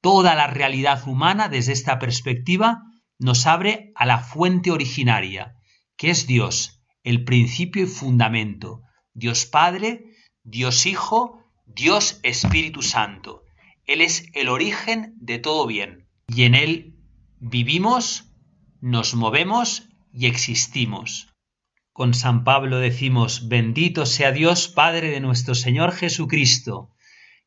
[0.00, 2.82] Toda la realidad humana desde esta perspectiva
[3.18, 5.54] nos abre a la fuente originaria,
[5.96, 8.80] que es Dios, el principio y fundamento,
[9.12, 10.06] Dios Padre,
[10.42, 13.42] Dios Hijo, Dios Espíritu Santo.
[13.84, 16.96] Él es el origen de todo bien y en Él
[17.40, 18.32] vivimos,
[18.80, 21.33] nos movemos y existimos.
[21.94, 26.90] Con San Pablo decimos, bendito sea Dios Padre de nuestro Señor Jesucristo,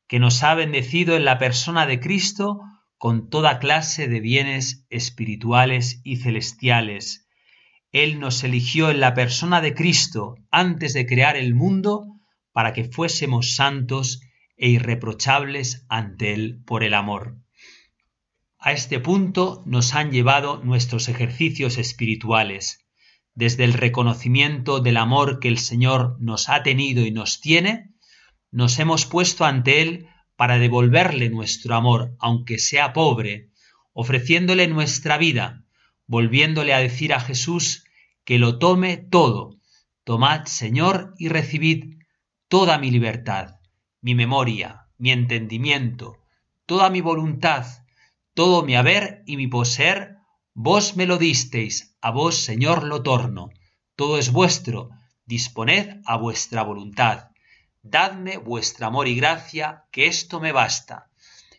[0.07, 2.61] que nos ha bendecido en la persona de Cristo
[2.97, 7.27] con toda clase de bienes espirituales y celestiales.
[7.91, 12.05] Él nos eligió en la persona de Cristo antes de crear el mundo
[12.53, 14.21] para que fuésemos santos
[14.55, 17.35] e irreprochables ante Él por el amor.
[18.59, 22.86] A este punto nos han llevado nuestros ejercicios espirituales,
[23.37, 27.91] desde el reconocimiento del amor que el Señor nos ha tenido y nos tiene,
[28.49, 33.51] nos hemos puesto ante Él para devolverle nuestro amor, aunque sea pobre,
[33.93, 35.63] ofreciéndole nuestra vida,
[36.07, 37.83] volviéndole a decir a Jesús
[38.25, 39.59] que lo tome todo.
[40.03, 41.99] Tomad, Señor, y recibid
[42.47, 43.59] toda mi libertad,
[44.01, 46.17] mi memoria, mi entendimiento,
[46.65, 47.67] toda mi voluntad,
[48.33, 50.15] todo mi haber y mi poseer,
[50.55, 53.49] vos me lo disteis, a vos, Señor, lo torno,
[53.97, 54.91] todo es vuestro,
[55.25, 57.31] disponed a vuestra voluntad.
[57.81, 61.09] Dadme vuestro amor y gracia, que esto me basta.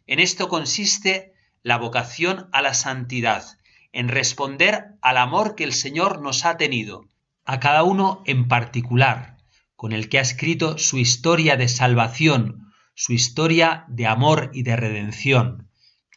[0.06, 3.44] En esto consiste la vocación a la santidad,
[3.92, 7.04] en responder al amor que el Señor nos ha tenido,
[7.44, 9.36] a cada uno en particular,
[9.76, 14.76] con el que ha escrito su historia de salvación, su historia de amor y de
[14.76, 15.68] redención.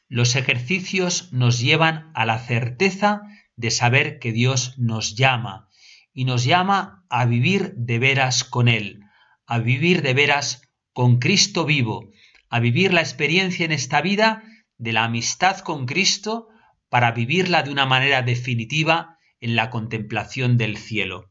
[0.07, 3.23] Los ejercicios nos llevan a la certeza
[3.61, 5.69] de saber que Dios nos llama,
[6.13, 9.03] y nos llama a vivir de veras con Él,
[9.45, 12.09] a vivir de veras con Cristo vivo,
[12.49, 14.43] a vivir la experiencia en esta vida
[14.77, 16.49] de la amistad con Cristo
[16.89, 21.29] para vivirla de una manera definitiva en la contemplación del cielo.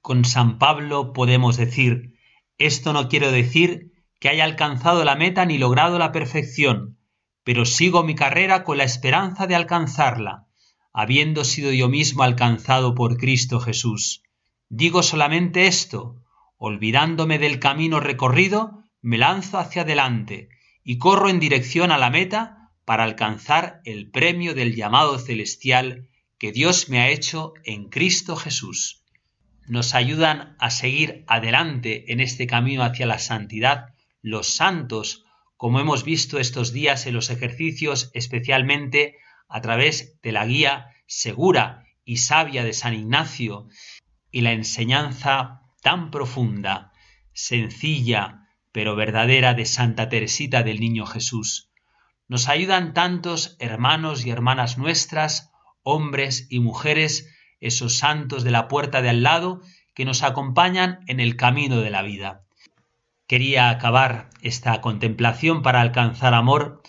[0.00, 2.18] Con San Pablo podemos decir,
[2.58, 6.98] esto no quiero decir que haya alcanzado la meta ni logrado la perfección,
[7.44, 10.48] pero sigo mi carrera con la esperanza de alcanzarla,
[10.92, 14.22] habiendo sido yo mismo alcanzado por Cristo Jesús.
[14.68, 16.22] Digo solamente esto,
[16.56, 20.48] olvidándome del camino recorrido, me lanzo hacia adelante
[20.84, 26.52] y corro en dirección a la meta para alcanzar el premio del llamado celestial que
[26.52, 29.02] Dios me ha hecho en Cristo Jesús.
[29.66, 35.24] Nos ayudan a seguir adelante en este camino hacia la santidad los santos,
[35.56, 39.16] como hemos visto estos días en los ejercicios, especialmente
[39.52, 43.68] a través de la guía segura y sabia de San Ignacio
[44.30, 46.92] y la enseñanza tan profunda,
[47.34, 51.70] sencilla, pero verdadera de Santa Teresita del Niño Jesús.
[52.28, 55.50] Nos ayudan tantos hermanos y hermanas nuestras,
[55.82, 57.28] hombres y mujeres,
[57.60, 59.60] esos santos de la puerta de al lado,
[59.94, 62.44] que nos acompañan en el camino de la vida.
[63.26, 66.82] Quería acabar esta contemplación para alcanzar amor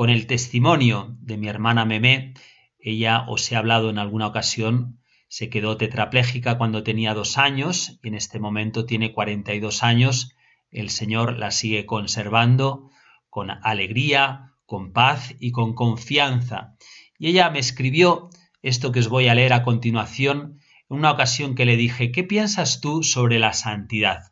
[0.00, 2.32] con el testimonio de mi hermana Memé.
[2.78, 4.98] Ella, os he hablado en alguna ocasión,
[5.28, 10.34] se quedó tetrapléjica cuando tenía dos años y en este momento tiene 42 años.
[10.70, 12.88] El Señor la sigue conservando
[13.28, 16.76] con alegría, con paz y con confianza.
[17.18, 18.30] Y ella me escribió
[18.62, 22.24] esto que os voy a leer a continuación en una ocasión que le dije, ¿qué
[22.24, 24.30] piensas tú sobre la santidad?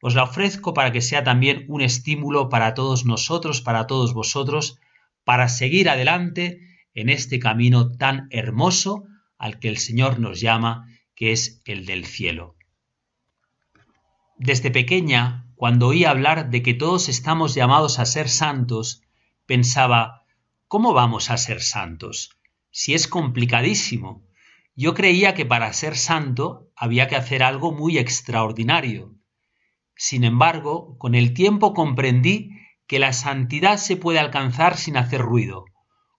[0.00, 4.80] Os la ofrezco para que sea también un estímulo para todos nosotros, para todos vosotros,
[5.24, 6.60] para seguir adelante
[6.94, 9.04] en este camino tan hermoso
[9.38, 12.56] al que el Señor nos llama, que es el del cielo.
[14.38, 19.02] Desde pequeña, cuando oí hablar de que todos estamos llamados a ser santos,
[19.46, 20.24] pensaba,
[20.68, 22.38] ¿cómo vamos a ser santos?
[22.70, 24.26] Si es complicadísimo.
[24.76, 29.14] Yo creía que para ser santo había que hacer algo muy extraordinario.
[29.96, 32.52] Sin embargo, con el tiempo comprendí
[32.90, 35.66] que la santidad se puede alcanzar sin hacer ruido,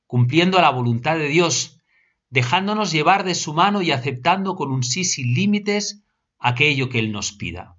[0.08, 1.82] cumpliendo la voluntad de Dios,
[2.30, 6.06] dejándonos llevar de su mano y aceptando con un sí sin límites
[6.40, 7.76] aquello que Él nos pida.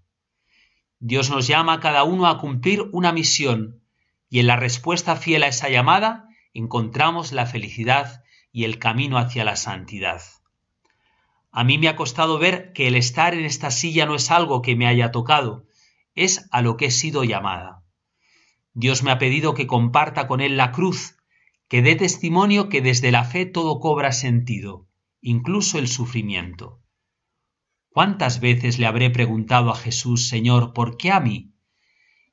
[0.98, 3.80] Dios nos llama a cada uno a cumplir una misión,
[4.28, 8.22] y en la respuesta fiel a esa llamada encontramos la felicidad
[8.52, 10.20] y el camino hacia la santidad.
[11.50, 14.60] A mí me ha costado ver que el estar en esta silla no es algo
[14.60, 15.64] que me haya tocado,
[16.14, 17.81] es a lo que he sido llamada.
[18.74, 21.16] Dios me ha pedido que comparta con Él la cruz,
[21.68, 24.88] que dé testimonio que desde la fe todo cobra sentido,
[25.20, 26.82] incluso el sufrimiento.
[27.90, 31.54] ¿Cuántas veces le habré preguntado a Jesús, Señor, ¿por qué a mí?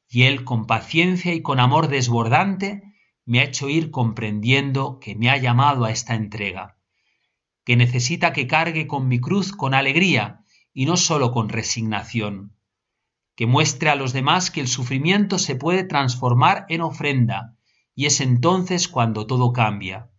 [0.07, 2.83] Y Él, con paciencia y con amor desbordante,
[3.25, 6.77] me ha hecho ir comprendiendo que me ha llamado a esta entrega,
[7.65, 12.59] que necesita que cargue con mi cruz con alegría y no sólo con resignación
[13.39, 17.55] que muestre a los demás que el sufrimiento se puede transformar en ofrenda,
[17.95, 20.09] y es entonces cuando todo cambia.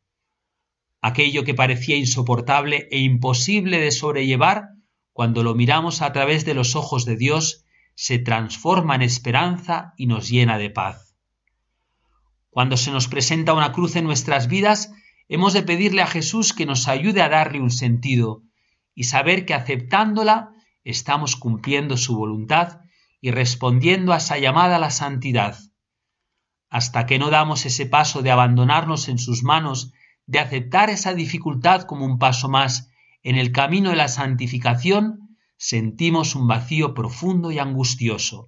[1.02, 4.70] Aquello que parecía insoportable e imposible de sobrellevar,
[5.12, 10.06] cuando lo miramos a través de los ojos de Dios, se transforma en esperanza y
[10.06, 11.14] nos llena de paz.
[12.48, 14.94] Cuando se nos presenta una cruz en nuestras vidas,
[15.28, 18.44] hemos de pedirle a Jesús que nos ayude a darle un sentido
[18.94, 20.54] y saber que aceptándola
[20.84, 22.80] estamos cumpliendo su voluntad
[23.20, 25.58] y respondiendo a esa llamada a la santidad.
[26.68, 29.92] Hasta que no damos ese paso de abandonarnos en sus manos,
[30.26, 32.90] de aceptar esa dificultad como un paso más
[33.22, 38.46] en el camino de la santificación, sentimos un vacío profundo y angustioso,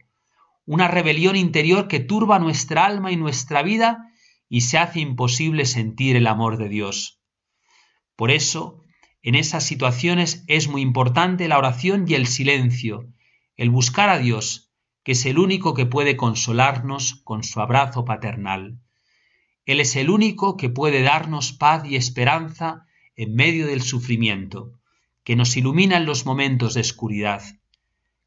[0.65, 4.09] una rebelión interior que turba nuestra alma y nuestra vida
[4.49, 7.21] y se hace imposible sentir el amor de Dios.
[8.17, 8.83] Por eso,
[9.23, 13.09] en esas situaciones es muy importante la oración y el silencio,
[13.57, 14.73] el buscar a Dios,
[15.05, 18.79] que es el único que puede consolarnos con su abrazo paternal.
[19.65, 22.87] Él es el único que puede darnos paz y esperanza
[23.17, 24.79] en medio del sufrimiento,
[25.25, 27.43] que nos ilumina en los momentos de oscuridad.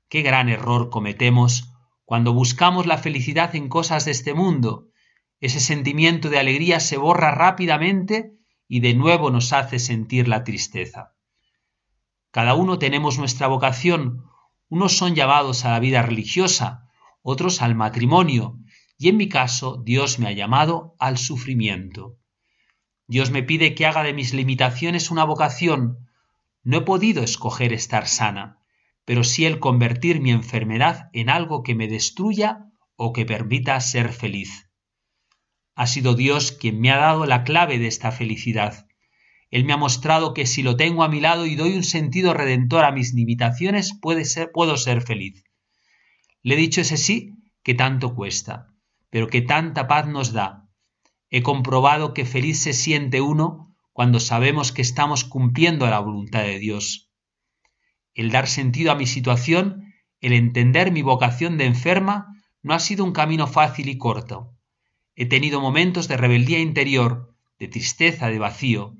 [0.09, 1.71] Qué gran error cometemos
[2.05, 4.89] Cuando buscamos la felicidad en cosas de este mundo,
[5.41, 8.35] ese sentimiento de alegría se borra rápidamente
[8.67, 11.15] y de nuevo nos hace sentir la tristeza.
[12.31, 14.25] Cada uno tenemos nuestra vocación,
[14.69, 16.89] unos son llamados a la vida religiosa,
[17.21, 18.59] otros al matrimonio,
[18.97, 22.17] y en mi caso Dios me ha llamado al sufrimiento.
[23.07, 26.09] Dios me pide que haga de mis limitaciones una vocación.
[26.63, 28.59] No he podido escoger estar sana,
[29.05, 34.11] pero sí el convertir mi enfermedad en algo que me destruya o que permita ser
[34.11, 34.69] feliz.
[35.75, 38.84] Ha sido Dios quien me ha dado la clave de esta felicidad.
[39.51, 42.33] Él me ha mostrado que si lo tengo a mi lado y doy un sentido
[42.33, 45.43] redentor a mis limitaciones, puedo ser feliz.
[46.41, 47.33] Le he dicho ese sí
[47.63, 48.67] que tanto cuesta,
[49.09, 50.65] pero que tanta paz nos da,
[51.29, 56.59] He comprobado que feliz se siente uno cuando sabemos que estamos cumpliendo la voluntad de
[56.59, 57.11] Dios.
[58.13, 62.27] El dar sentido a mi situación, el entender mi vocación de enferma,
[62.61, 64.55] no ha sido un camino fácil y corto.
[65.15, 68.95] He tenido momentos de rebeldía interior, de tristeza, de vacío,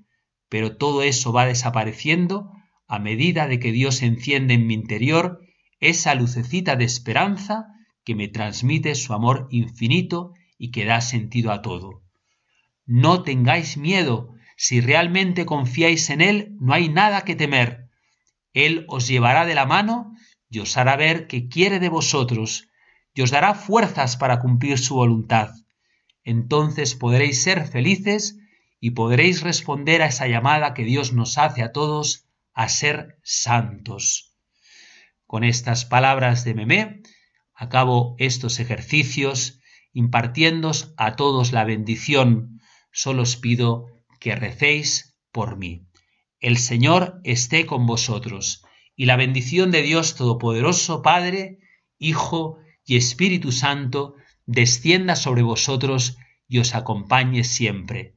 [0.55, 2.49] pero todo eso va desapareciendo
[2.87, 5.41] a medida de que Dios enciende en mi interior
[5.81, 7.65] esa lucecita de esperanza
[8.05, 12.03] que me transmite su amor infinito y que da sentido a todo.
[12.85, 17.89] No tengáis miedo, si realmente confiáis en Él, no hay nada que temer.
[18.53, 20.15] Él os llevará de la mano
[20.49, 22.69] y os hará ver que quiere de vosotros,
[23.13, 25.49] y os dará fuerzas para cumplir su voluntad.
[26.23, 28.37] Entonces podréis ser felices
[28.85, 34.35] y podréis responder a esa llamada que Dios nos hace a todos a ser santos.
[35.25, 37.01] Con estas palabras de Memé,
[37.55, 39.59] acabo estos ejercicios
[39.91, 42.61] impartiéndos a todos la bendición
[42.91, 43.87] solo os pido
[44.19, 45.87] que recéis por mí.
[46.39, 48.63] El Señor esté con vosotros,
[48.95, 51.57] y la bendición de Dios Todopoderoso, Padre,
[51.97, 54.13] Hijo y Espíritu Santo,
[54.45, 56.17] descienda sobre vosotros
[56.47, 58.15] y os acompañe siempre.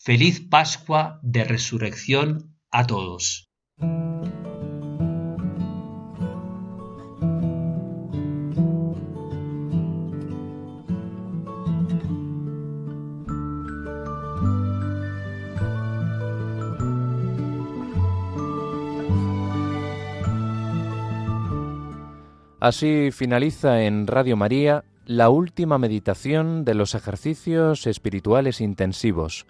[0.00, 3.50] Feliz Pascua de Resurrección a todos.
[22.60, 29.46] Así finaliza en Radio María la última meditación de los ejercicios espirituales intensivos,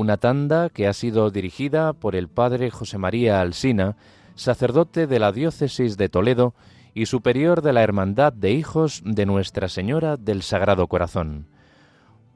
[0.00, 3.96] una tanda que ha sido dirigida por el padre José María Alsina,
[4.34, 6.54] sacerdote de la diócesis de Toledo
[6.94, 11.48] y superior de la Hermandad de Hijos de Nuestra Señora del Sagrado Corazón.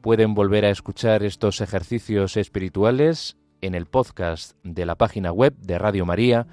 [0.02, 5.78] Pueden volver a escuchar estos ejercicios espirituales en el podcast de la página web de
[5.78, 6.46] Radio María,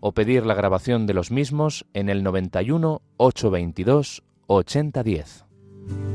[0.00, 6.13] o pedir la grabación de los mismos en el 91 822 8010.